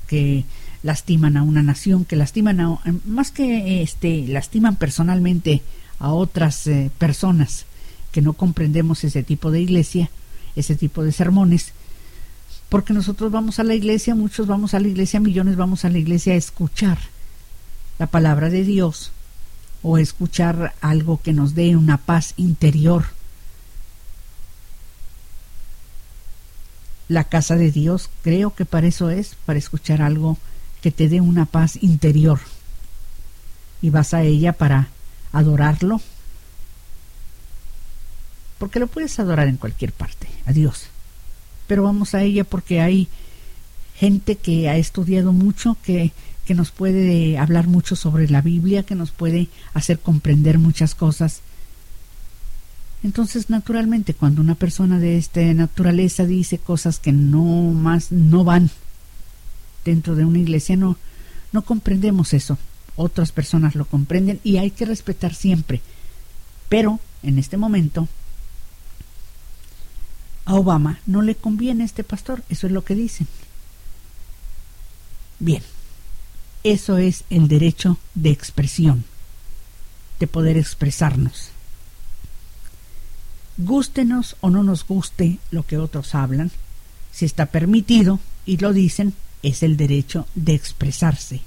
que 0.08 0.44
lastiman 0.82 1.36
a 1.36 1.42
una 1.42 1.62
nación, 1.62 2.04
que 2.06 2.16
lastiman 2.16 2.60
a, 2.60 2.80
más 3.04 3.30
que 3.30 3.82
este 3.82 4.26
lastiman 4.26 4.76
personalmente 4.76 5.62
a 5.98 6.12
otras 6.12 6.66
eh, 6.66 6.90
personas 6.96 7.66
que 8.10 8.22
no 8.22 8.32
comprendemos 8.32 9.04
ese 9.04 9.22
tipo 9.22 9.50
de 9.50 9.60
iglesia, 9.60 10.10
ese 10.56 10.74
tipo 10.74 11.04
de 11.04 11.12
sermones, 11.12 11.72
porque 12.70 12.94
nosotros 12.94 13.30
vamos 13.30 13.58
a 13.58 13.64
la 13.64 13.74
iglesia, 13.74 14.14
muchos 14.14 14.46
vamos 14.46 14.72
a 14.72 14.80
la 14.80 14.88
iglesia, 14.88 15.20
millones 15.20 15.56
vamos 15.56 15.84
a 15.84 15.90
la 15.90 15.98
iglesia 15.98 16.32
a 16.32 16.36
escuchar 16.36 16.98
la 17.98 18.06
palabra 18.06 18.48
de 18.48 18.64
Dios 18.64 19.12
o 19.82 19.98
escuchar 19.98 20.74
algo 20.80 21.20
que 21.22 21.32
nos 21.32 21.54
dé 21.54 21.76
una 21.76 21.96
paz 21.96 22.34
interior. 22.36 23.04
La 27.08 27.24
casa 27.24 27.56
de 27.56 27.70
Dios 27.70 28.10
creo 28.22 28.54
que 28.54 28.64
para 28.64 28.86
eso 28.86 29.10
es, 29.10 29.36
para 29.46 29.58
escuchar 29.58 30.02
algo 30.02 30.38
que 30.82 30.90
te 30.90 31.08
dé 31.08 31.20
una 31.20 31.46
paz 31.46 31.78
interior. 31.82 32.40
Y 33.82 33.90
vas 33.90 34.14
a 34.14 34.22
ella 34.22 34.52
para 34.52 34.88
adorarlo. 35.32 36.00
Porque 38.58 38.78
lo 38.78 38.86
puedes 38.86 39.18
adorar 39.18 39.48
en 39.48 39.56
cualquier 39.56 39.92
parte, 39.92 40.28
a 40.44 40.52
Dios. 40.52 40.86
Pero 41.66 41.82
vamos 41.82 42.14
a 42.14 42.22
ella 42.22 42.44
porque 42.44 42.80
hay 42.80 43.08
gente 43.96 44.36
que 44.36 44.68
ha 44.68 44.76
estudiado 44.76 45.32
mucho, 45.32 45.76
que 45.82 46.12
que 46.50 46.54
nos 46.56 46.72
puede 46.72 47.38
hablar 47.38 47.68
mucho 47.68 47.94
sobre 47.94 48.28
la 48.28 48.40
Biblia, 48.40 48.82
que 48.82 48.96
nos 48.96 49.12
puede 49.12 49.46
hacer 49.72 50.00
comprender 50.00 50.58
muchas 50.58 50.96
cosas. 50.96 51.42
Entonces, 53.04 53.50
naturalmente, 53.50 54.14
cuando 54.14 54.42
una 54.42 54.56
persona 54.56 54.98
de 54.98 55.16
esta 55.16 55.42
naturaleza 55.54 56.26
dice 56.26 56.58
cosas 56.58 56.98
que 56.98 57.12
no 57.12 57.44
más 57.44 58.10
no 58.10 58.42
van 58.42 58.68
dentro 59.84 60.16
de 60.16 60.24
una 60.24 60.40
iglesia, 60.40 60.76
no, 60.76 60.96
no 61.52 61.62
comprendemos 61.62 62.34
eso. 62.34 62.58
Otras 62.96 63.30
personas 63.30 63.76
lo 63.76 63.84
comprenden 63.84 64.40
y 64.42 64.56
hay 64.56 64.72
que 64.72 64.86
respetar 64.86 65.34
siempre. 65.34 65.80
Pero, 66.68 66.98
en 67.22 67.38
este 67.38 67.58
momento, 67.58 68.08
a 70.46 70.54
Obama 70.56 70.98
no 71.06 71.22
le 71.22 71.36
conviene 71.36 71.84
este 71.84 72.02
pastor, 72.02 72.42
eso 72.48 72.66
es 72.66 72.72
lo 72.72 72.82
que 72.82 72.96
dicen. 72.96 73.28
Bien, 75.38 75.62
eso 76.64 76.98
es 76.98 77.24
el 77.30 77.48
derecho 77.48 77.98
de 78.14 78.30
expresión, 78.30 79.04
de 80.18 80.26
poder 80.26 80.56
expresarnos. 80.56 81.50
Gústenos 83.56 84.36
o 84.40 84.50
no 84.50 84.62
nos 84.62 84.86
guste 84.86 85.38
lo 85.50 85.66
que 85.66 85.78
otros 85.78 86.14
hablan, 86.14 86.50
si 87.12 87.24
está 87.24 87.46
permitido 87.46 88.20
y 88.46 88.58
lo 88.58 88.72
dicen, 88.72 89.14
es 89.42 89.62
el 89.62 89.76
derecho 89.76 90.26
de 90.34 90.54
expresarse. 90.54 91.42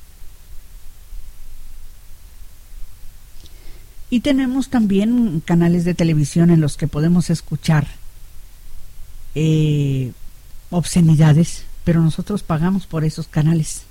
Y 4.09 4.19
tenemos 4.19 4.69
también 4.69 5.41
canales 5.43 5.85
de 5.85 5.95
televisión 5.95 6.51
en 6.51 6.61
los 6.61 6.77
que 6.77 6.87
podemos 6.87 7.31
escuchar 7.31 7.87
eh, 9.33 10.11
obscenidades, 10.69 11.65
pero 11.83 12.01
nosotros 12.01 12.43
pagamos 12.43 12.85
por 12.85 13.05
esos 13.05 13.27
canales 13.27 13.83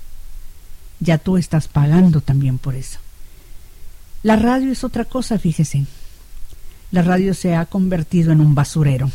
ya 1.03 1.17
tú 1.17 1.37
estás 1.37 1.67
pagando 1.67 2.21
también 2.21 2.57
por 2.57 2.75
eso. 2.75 2.99
La 4.23 4.37
radio 4.37 4.71
es 4.71 4.83
otra 4.83 5.05
cosa, 5.05 5.37
fíjese. 5.37 5.85
La 6.91 7.01
radio 7.01 7.33
se 7.33 7.55
ha 7.55 7.65
convertido 7.65 8.31
en 8.31 8.39
un 8.39 8.55
basurero. 8.55 9.11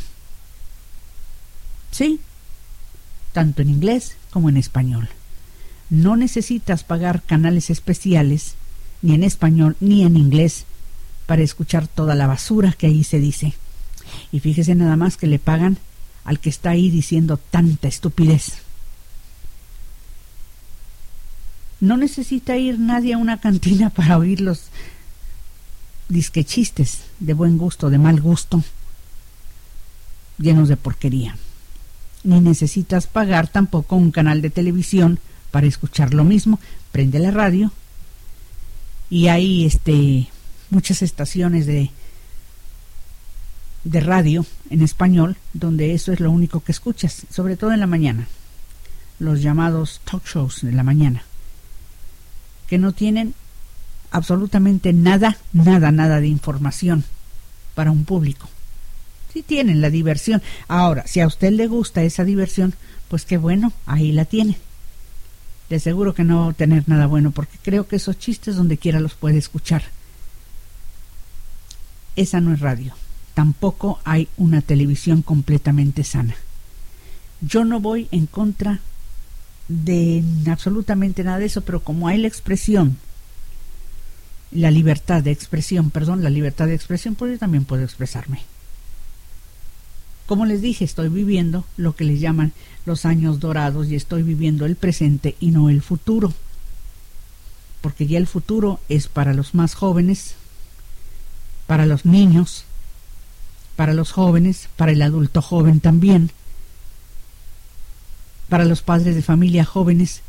Sí, 1.91 2.21
tanto 3.33 3.63
en 3.63 3.71
inglés 3.71 4.17
como 4.31 4.49
en 4.51 4.59
español. 4.59 5.09
No 5.89 6.17
necesitas 6.17 6.85
pagar 6.85 7.23
canales 7.23 7.71
especiales, 7.71 8.55
ni 9.01 9.15
en 9.15 9.25
español 9.25 9.77
ni 9.81 10.03
en 10.03 10.17
inglés, 10.17 10.67
para 11.27 11.43
escuchar 11.43 11.89
toda 11.89 12.15
la 12.15 12.27
basura 12.27 12.73
que 12.73 12.89
ahí 12.89 13.05
se 13.05 13.19
dice. 13.19 13.55
Y 14.33 14.41
fíjese 14.41 14.75
nada 14.75 14.97
más 14.97 15.17
que 15.17 15.27
le 15.27 15.39
pagan 15.39 15.79
al 16.25 16.41
que 16.41 16.51
está 16.51 16.71
ahí 16.71 16.91
diciendo 16.91 17.39
tanta 17.39 17.89
estupidez. 17.89 18.68
No 21.81 21.97
necesita 21.97 22.57
ir 22.57 22.79
nadie 22.79 23.15
a 23.15 23.19
una 23.19 23.41
cantina 23.41 23.91
para 23.97 24.19
oír 24.19 24.41
los 24.41 24.65
disque 26.09 26.45
chistes 26.45 27.01
de 27.21 27.35
buen 27.35 27.59
gusto, 27.59 27.91
de 27.91 27.99
mal 27.99 28.21
gusto, 28.21 28.63
llenos 30.39 30.69
de 30.69 30.77
porquería. 30.77 31.37
Ni 32.25 32.41
necesitas 32.41 33.07
pagar 33.07 33.49
tampoco 33.49 33.97
un 33.97 34.11
canal 34.11 34.43
de 34.43 34.51
televisión 34.51 35.21
para 35.51 35.67
escuchar 35.67 36.15
lo 36.15 36.25
mismo. 36.25 36.59
Prende 36.93 37.19
la 37.19 37.31
radio 37.31 37.73
y 39.11 39.29
ahí 39.29 39.65
este 39.65 40.29
muchas 40.71 41.03
estaciones 41.03 41.67
de, 41.67 41.91
de 43.85 44.01
radio 44.01 44.45
en 44.71 44.83
español 44.83 45.37
donde 45.53 45.95
eso 45.95 46.13
es 46.13 46.21
lo 46.21 46.31
único 46.31 46.61
que 46.61 46.73
escuchas, 46.73 47.27
sobre 47.31 47.57
todo 47.57 47.73
en 47.73 47.81
la 47.81 47.87
mañana, 47.87 48.29
los 49.19 49.41
llamados 49.41 50.01
talk 50.05 50.27
shows 50.27 50.63
de 50.63 50.73
la 50.73 50.83
mañana, 50.83 51.23
que 52.69 52.79
no 52.79 52.93
tienen 52.93 53.35
absolutamente 54.11 54.93
nada, 54.93 55.39
nada, 55.53 55.91
nada 55.91 56.21
de 56.21 56.29
información 56.29 57.05
para 57.75 57.91
un 57.91 58.05
público. 58.05 58.49
Sí 59.33 59.43
tienen 59.43 59.81
la 59.81 59.91
diversión. 59.91 60.43
Ahora, 60.69 61.07
si 61.07 61.21
a 61.21 61.27
usted 61.27 61.53
le 61.53 61.67
gusta 61.67 62.03
esa 62.03 62.25
diversión, 62.25 62.75
pues 63.09 63.25
qué 63.25 63.37
bueno, 63.37 63.73
ahí 63.87 64.13
la 64.13 64.25
tiene. 64.25 64.59
De 65.69 65.77
aseguro 65.77 66.15
que 66.15 66.25
no 66.25 66.47
va 66.47 66.51
a 66.51 66.55
tener 66.55 66.89
nada 66.89 67.07
bueno, 67.07 67.31
porque 67.31 67.59
creo 67.63 67.87
que 67.87 67.97
esos 67.97 68.19
chistes 68.19 68.57
donde 68.57 68.79
quiera 68.79 69.01
los 69.01 69.15
puede 69.15 69.39
escuchar. 69.39 69.83
Esa 72.17 72.41
no 72.41 72.53
es 72.53 72.61
radio. 72.61 72.95
Tampoco 73.35 74.01
hay 74.05 74.29
una 74.37 74.63
televisión 74.63 75.23
completamente 75.23 76.05
sana. 76.05 76.35
Yo 77.41 77.65
no 77.65 77.81
voy 77.81 78.09
en 78.11 78.27
contra 78.27 78.81
de 79.69 80.25
absolutamente 80.51 81.23
nada 81.23 81.39
de 81.39 81.47
eso, 81.47 81.63
pero 81.63 81.81
como 81.81 82.09
hay 82.09 82.19
la 82.19 82.29
expresión, 82.29 82.97
la 84.51 84.71
libertad 84.71 85.23
de 85.23 85.31
expresión, 85.31 85.91
perdón, 85.91 86.23
la 86.23 86.31
libertad 86.31 86.67
de 86.67 86.75
expresión, 86.75 87.15
pues 87.15 87.33
yo 87.33 87.39
también 87.39 87.65
puedo 87.65 87.85
expresarme. 87.85 88.43
Como 90.27 90.47
les 90.47 90.61
dije, 90.61 90.85
estoy 90.85 91.09
viviendo 91.09 91.65
lo 91.77 91.97
que 91.97 92.05
les 92.05 92.21
llaman 92.21 92.53
los 92.85 93.05
años 93.05 93.41
dorados 93.41 93.89
y 93.89 93.95
estoy 93.95 94.23
viviendo 94.23 94.67
el 94.67 94.77
presente 94.77 95.37
y 95.41 95.51
no 95.51 95.71
el 95.71 95.83
futuro. 95.83 96.33
Porque 97.81 98.07
ya 98.07 98.19
el 98.19 98.27
futuro 98.27 98.81
es 98.89 99.09
para 99.09 99.33
los 99.33 99.55
más 99.55 99.75
jóvenes, 99.75 100.35
para 101.67 101.87
los 101.87 102.05
niños, 102.05 102.65
para 103.77 103.95
los 103.95 104.13
jóvenes, 104.13 104.69
para 104.77 104.93
el 104.93 105.01
adulto 105.01 105.41
joven 105.41 105.81
también, 105.81 106.31
para 108.49 108.65
los 108.65 108.83
padres 108.83 109.15
de 109.15 109.23
familia 109.23 109.65
jóvenes 109.65 110.23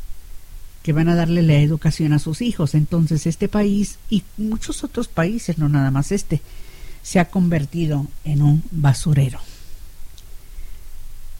que 0.82 0.92
van 0.92 1.08
a 1.08 1.14
darle 1.14 1.42
la 1.42 1.54
educación 1.54 2.12
a 2.12 2.18
sus 2.18 2.40
hijos. 2.40 2.74
Entonces 2.74 3.26
este 3.26 3.48
país 3.48 3.98
y 4.08 4.22
muchos 4.36 4.84
otros 4.84 5.08
países, 5.08 5.58
no 5.58 5.68
nada 5.68 5.90
más 5.90 6.12
este, 6.12 6.40
se 7.02 7.18
ha 7.18 7.26
convertido 7.26 8.06
en 8.24 8.42
un 8.42 8.62
basurero. 8.70 9.40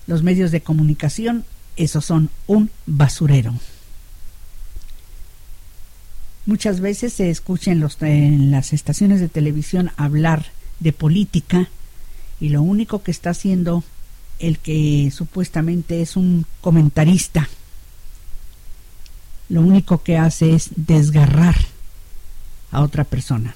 Los 0.07 0.23
medios 0.23 0.51
de 0.51 0.63
comunicación, 0.63 1.45
esos 1.77 2.05
son 2.05 2.31
un 2.47 2.71
basurero. 2.87 3.55
Muchas 6.47 6.81
veces 6.81 7.13
se 7.13 7.31
escucha 7.31 7.71
en, 7.71 7.81
los, 7.81 8.01
en 8.01 8.51
las 8.51 8.73
estaciones 8.73 9.21
de 9.21 9.29
televisión 9.29 9.93
hablar 9.97 10.47
de 10.81 10.93
política 10.93 11.69
y 12.41 12.49
lo 12.49 12.63
único 12.63 13.03
que 13.03 13.11
está 13.11 13.31
haciendo 13.31 13.85
el 14.41 14.59
que 14.59 15.11
supuestamente 15.15 16.03
es 16.03 16.17
un 16.17 16.47
comentarista, 16.61 17.49
lo 19.49 19.61
único 19.61 20.03
que 20.03 20.17
hace 20.17 20.55
es 20.55 20.71
desgarrar 20.77 21.57
a 22.71 22.83
otra 22.83 23.05
persona 23.05 23.55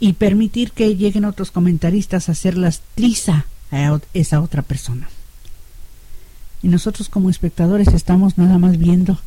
y 0.00 0.14
permitir 0.14 0.72
que 0.72 0.96
lleguen 0.96 1.24
otros 1.24 1.50
comentaristas 1.50 2.28
a 2.28 2.32
hacerlas 2.32 2.82
triza 2.94 3.46
a 3.70 4.00
esa 4.14 4.40
otra 4.40 4.62
persona. 4.62 5.08
Y 6.62 6.68
nosotros 6.68 7.08
como 7.08 7.30
espectadores 7.30 7.88
estamos 7.88 8.36
nada 8.36 8.58
más 8.58 8.78
viendo, 8.78 9.18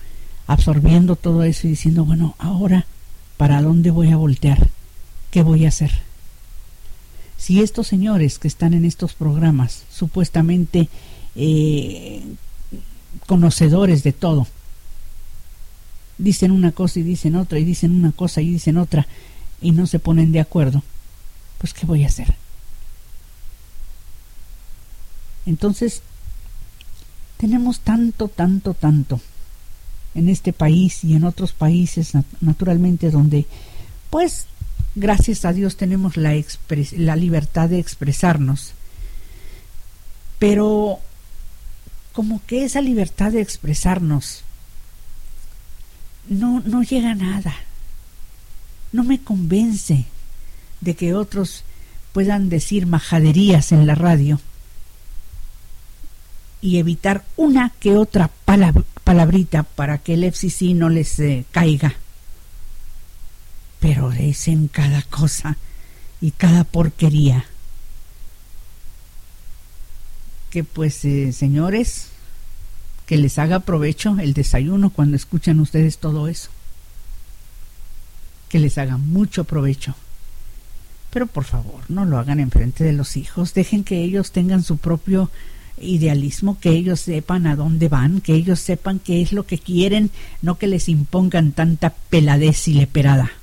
absorbiendo 0.47 1.15
todo 1.15 1.43
eso 1.43 1.67
y 1.67 1.71
diciendo, 1.71 2.05
bueno, 2.05 2.35
ahora, 2.37 2.85
¿para 3.37 3.61
dónde 3.61 3.91
voy 3.91 4.11
a 4.11 4.17
voltear? 4.17 4.69
¿Qué 5.31 5.41
voy 5.41 5.65
a 5.65 5.69
hacer? 5.69 5.91
Si 7.43 7.59
estos 7.59 7.87
señores 7.87 8.39
que 8.39 8.47
están 8.47 8.73
en 8.73 8.85
estos 8.85 9.15
programas, 9.15 9.83
supuestamente 9.91 10.87
eh, 11.35 12.23
conocedores 13.27 14.01
de 14.01 14.13
todo, 14.13 14.47
dicen 16.17 16.51
una 16.51 16.71
cosa 16.71 17.01
y 17.01 17.03
dicen 17.03 17.35
otra, 17.35 17.59
y 17.59 17.65
dicen 17.65 17.91
una 17.91 18.13
cosa 18.13 18.39
y 18.39 18.49
dicen 18.49 18.77
otra, 18.77 19.07
y 19.61 19.71
no 19.71 19.87
se 19.87 19.99
ponen 19.99 20.31
de 20.31 20.39
acuerdo, 20.39 20.83
pues 21.57 21.73
¿qué 21.73 21.85
voy 21.85 22.05
a 22.05 22.07
hacer? 22.07 22.33
Entonces, 25.45 26.01
tenemos 27.35 27.81
tanto, 27.81 28.29
tanto, 28.29 28.73
tanto 28.73 29.19
en 30.15 30.29
este 30.29 30.53
país 30.53 31.03
y 31.03 31.13
en 31.13 31.25
otros 31.25 31.51
países, 31.51 32.13
naturalmente, 32.39 33.11
donde, 33.11 33.47
pues, 34.09 34.47
gracias 34.95 35.45
a 35.45 35.53
Dios 35.53 35.77
tenemos 35.77 36.17
la, 36.17 36.33
libertad 37.15 37.69
de 37.69 37.79
expresarnos. 37.79 38.73
Pero 40.39 40.99
como 42.11 42.41
que 42.45 42.63
esa 42.63 42.81
libertad 42.81 43.31
de 43.31 43.41
expresarnos 43.41 44.43
no, 46.27 46.61
no 46.65 46.83
llega 46.83 47.11
a 47.11 47.15
nada. 47.15 47.55
No 48.91 49.03
me 49.03 49.21
convence 49.21 50.05
de 50.81 50.95
que 50.95 51.13
otros 51.13 51.63
puedan 52.11 52.49
decir 52.49 52.85
majaderías 52.85 53.71
en 53.71 53.87
la 53.87 53.95
radio 53.95 54.39
y 56.61 56.77
evitar 56.77 57.25
una 57.35 57.71
que 57.79 57.95
otra 57.95 58.29
palabrita 59.03 59.63
para 59.63 59.97
que 59.97 60.13
el 60.13 60.23
FCC 60.23 60.73
no 60.73 60.89
les 60.89 61.19
eh, 61.19 61.45
caiga. 61.51 61.95
Pero 63.83 64.11
dicen 64.11 64.69
cada 64.69 65.01
cosa 65.01 65.57
y 66.21 66.31
cada 66.31 66.63
porquería. 66.63 67.43
Que 70.49 70.63
pues, 70.63 71.03
eh, 71.03 71.33
señores, 71.33 72.07
que 73.05 73.17
les 73.17 73.37
haga 73.39 73.59
provecho 73.59 74.17
el 74.19 74.33
desayuno 74.33 74.89
cuando 74.89 75.17
escuchan 75.17 75.59
ustedes 75.59 75.97
todo 75.97 76.29
eso. 76.29 76.49
Que 78.47 78.57
les 78.59 78.77
haga 78.77 78.95
mucho 78.95 79.43
provecho. 79.43 79.95
Pero 81.09 81.27
por 81.27 81.43
favor, 81.43 81.81
no 81.89 82.05
lo 82.05 82.19
hagan 82.19 82.39
enfrente 82.39 82.85
de 82.85 82.93
los 82.93 83.17
hijos, 83.17 83.53
dejen 83.53 83.83
que 83.83 84.01
ellos 84.01 84.31
tengan 84.31 84.63
su 84.63 84.77
propio 84.77 85.29
idealismo, 85.77 86.57
que 86.57 86.69
ellos 86.69 87.01
sepan 87.01 87.47
a 87.47 87.57
dónde 87.57 87.89
van, 87.89 88.21
que 88.21 88.33
ellos 88.33 88.61
sepan 88.61 88.99
qué 88.99 89.21
es 89.21 89.33
lo 89.33 89.45
que 89.45 89.59
quieren, 89.59 90.09
no 90.41 90.57
que 90.57 90.67
les 90.67 90.87
impongan 90.87 91.51
tanta 91.51 91.89
peladez 91.89 92.69
y 92.69 92.75
leperada. 92.75 93.42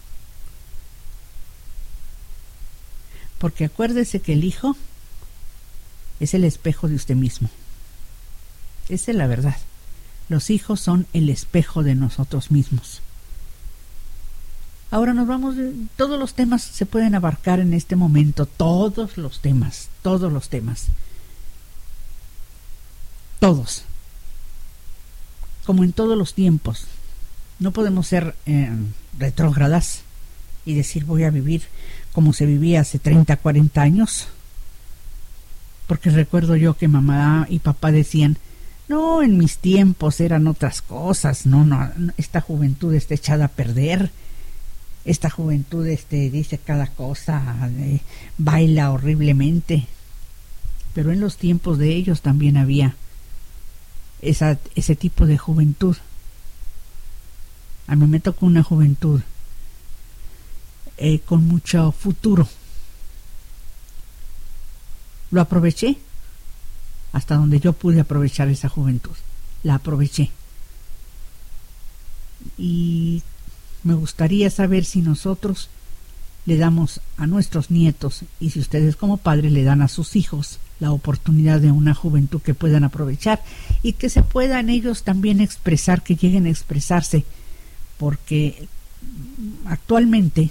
Porque 3.40 3.64
acuérdese 3.64 4.20
que 4.20 4.34
el 4.34 4.44
hijo 4.44 4.76
es 6.20 6.34
el 6.34 6.44
espejo 6.44 6.86
de 6.86 6.94
usted 6.94 7.16
mismo. 7.16 7.50
Esa 8.88 9.10
es 9.10 9.16
la 9.16 9.26
verdad. 9.26 9.56
Los 10.28 10.50
hijos 10.50 10.80
son 10.80 11.08
el 11.12 11.28
espejo 11.28 11.82
de 11.82 11.96
nosotros 11.96 12.52
mismos. 12.52 13.02
Ahora 14.92 15.14
nos 15.14 15.26
vamos, 15.26 15.56
todos 15.96 16.20
los 16.20 16.34
temas 16.34 16.62
se 16.62 16.86
pueden 16.86 17.16
abarcar 17.16 17.58
en 17.58 17.74
este 17.74 17.96
momento, 17.96 18.46
todos 18.46 19.16
los 19.16 19.40
temas, 19.40 19.88
todos 20.02 20.32
los 20.32 20.48
temas 20.48 20.86
todos, 23.40 23.82
como 25.64 25.82
en 25.82 25.92
todos 25.92 26.16
los 26.16 26.34
tiempos. 26.34 26.86
No 27.58 27.72
podemos 27.72 28.06
ser 28.06 28.36
eh, 28.46 28.70
retrógradas 29.18 30.02
y 30.64 30.74
decir 30.74 31.04
voy 31.04 31.24
a 31.24 31.30
vivir 31.30 31.62
como 32.12 32.32
se 32.32 32.46
vivía 32.46 32.80
hace 32.80 32.98
30, 32.98 33.36
40 33.36 33.80
años. 33.80 34.28
Porque 35.86 36.10
recuerdo 36.10 36.56
yo 36.56 36.74
que 36.74 36.88
mamá 36.88 37.46
y 37.48 37.58
papá 37.58 37.90
decían, 37.90 38.38
no, 38.88 39.22
en 39.22 39.38
mis 39.38 39.58
tiempos 39.58 40.20
eran 40.20 40.46
otras 40.46 40.82
cosas, 40.82 41.46
no, 41.46 41.64
no, 41.64 41.90
esta 42.16 42.40
juventud 42.40 42.94
está 42.94 43.14
echada 43.14 43.46
a 43.46 43.48
perder, 43.48 44.10
esta 45.04 45.30
juventud 45.30 45.86
este, 45.86 46.30
dice 46.30 46.58
cada 46.58 46.86
cosa, 46.88 47.70
eh, 47.78 48.00
baila 48.36 48.90
horriblemente. 48.90 49.86
Pero 50.94 51.12
en 51.12 51.20
los 51.20 51.36
tiempos 51.36 51.78
de 51.78 51.94
ellos 51.94 52.20
también 52.20 52.56
había 52.56 52.96
esa, 54.22 54.58
ese 54.74 54.96
tipo 54.96 55.26
de 55.26 55.38
juventud. 55.38 55.96
A 57.86 57.96
mí 57.96 58.06
me 58.06 58.20
tocó 58.20 58.46
una 58.46 58.62
juventud 58.62 59.22
eh, 61.00 61.20
con 61.20 61.48
mucho 61.48 61.92
futuro. 61.92 62.46
Lo 65.30 65.40
aproveché 65.40 65.96
hasta 67.12 67.36
donde 67.36 67.58
yo 67.58 67.72
pude 67.72 68.00
aprovechar 68.00 68.48
esa 68.48 68.68
juventud. 68.68 69.16
La 69.62 69.76
aproveché. 69.76 70.30
Y 72.58 73.22
me 73.82 73.94
gustaría 73.94 74.50
saber 74.50 74.84
si 74.84 75.00
nosotros 75.00 75.70
le 76.44 76.58
damos 76.58 77.00
a 77.16 77.26
nuestros 77.26 77.70
nietos 77.70 78.24
y 78.38 78.50
si 78.50 78.60
ustedes 78.60 78.94
como 78.96 79.16
padres 79.16 79.52
le 79.52 79.64
dan 79.64 79.80
a 79.80 79.88
sus 79.88 80.16
hijos 80.16 80.58
la 80.80 80.92
oportunidad 80.92 81.60
de 81.60 81.70
una 81.70 81.94
juventud 81.94 82.42
que 82.42 82.54
puedan 82.54 82.84
aprovechar 82.84 83.42
y 83.82 83.94
que 83.94 84.10
se 84.10 84.22
puedan 84.22 84.68
ellos 84.68 85.02
también 85.02 85.40
expresar, 85.40 86.02
que 86.02 86.16
lleguen 86.16 86.44
a 86.46 86.50
expresarse, 86.50 87.24
porque 87.98 88.68
actualmente 89.66 90.50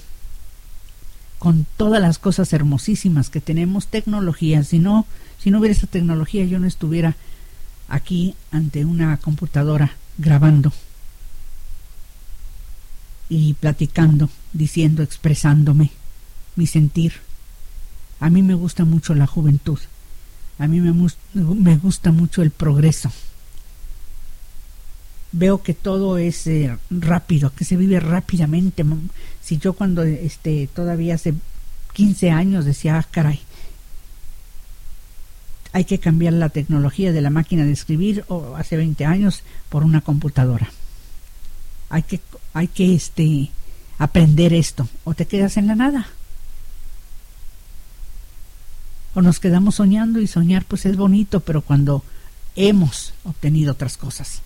con 1.40 1.66
todas 1.78 2.02
las 2.02 2.20
cosas 2.20 2.52
hermosísimas 2.54 3.30
que 3.30 3.42
tenemos, 3.42 3.88
tecnología. 3.88 4.64
Si 4.64 4.78
no, 4.78 5.08
si 5.40 5.50
no 5.50 5.60
hubiera 5.60 5.74
esta 5.74 5.88
tecnología, 5.88 6.46
yo 6.46 6.60
no 6.60 6.68
estuviera 6.68 7.16
aquí 7.88 8.36
ante 8.52 8.86
una 8.86 9.18
computadora 9.18 9.94
grabando 10.18 10.72
y 13.30 13.54
platicando, 13.54 14.30
diciendo, 14.54 15.02
expresándome 15.02 15.92
mi 16.56 16.68
sentir. 16.68 17.14
A 18.20 18.30
mí 18.30 18.44
me 18.44 18.54
gusta 18.54 18.84
mucho 18.84 19.16
la 19.16 19.28
juventud. 19.28 19.80
A 20.58 20.68
mí 20.68 20.82
me, 20.82 20.94
me 21.34 21.78
gusta 21.78 22.12
mucho 22.12 22.42
el 22.42 22.52
progreso. 22.52 23.12
Veo 25.32 25.62
que 25.62 25.74
todo 25.74 26.18
es 26.18 26.48
eh, 26.48 26.76
rápido, 26.90 27.54
que 27.54 27.66
se 27.66 27.78
vive 27.78 28.00
rápidamente. 28.00 28.84
Si 29.42 29.58
yo 29.58 29.74
cuando 29.74 30.04
este 30.04 30.68
todavía 30.74 31.16
hace 31.16 31.36
15 31.94 32.32
años 32.32 32.66
decía, 32.66 32.98
ah, 32.98 33.08
caray, 33.10 33.40
hay 35.72 35.86
que 35.86 36.00
cambiar 36.00 36.34
la 36.34 36.50
tecnología 36.50 37.12
de 37.12 37.22
la 37.22 37.30
máquina 37.30 37.64
de 37.64 37.72
escribir 37.72 38.26
o 38.28 38.56
hace 38.56 38.76
20 38.76 39.06
años 39.06 39.44
por 39.70 39.84
una 39.84 40.02
computadora. 40.02 40.72
Hay 41.90 42.04
que 42.04 42.20
hay 42.54 42.68
que 42.68 42.96
este 42.96 43.52
aprender 43.98 44.54
esto 44.54 44.88
o 45.04 45.14
te 45.14 45.26
quedas 45.26 45.58
en 45.58 45.68
la 45.68 45.76
nada. 45.76 46.08
O 49.14 49.22
nos 49.22 49.40
quedamos 49.40 49.76
soñando 49.76 50.20
y 50.20 50.28
soñar 50.28 50.66
pues 50.66 50.86
es 50.86 50.98
bonito, 50.98 51.40
pero 51.42 51.62
cuando 51.62 52.04
hemos 52.56 53.14
obtenido 53.24 53.74
otras 53.74 53.98
cosas. 53.98 54.42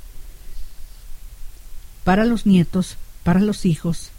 Para 2.03 2.25
los 2.25 2.45
nietos, 2.45 2.97
para 3.23 3.39
los 3.39 3.65
hijos. 3.65 4.11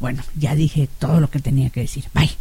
Bueno, 0.00 0.22
ya 0.36 0.54
dije 0.54 0.88
todo 0.98 1.20
lo 1.20 1.30
que 1.30 1.40
tenía 1.40 1.70
que 1.70 1.80
decir. 1.80 2.04
Bye. 2.14 2.36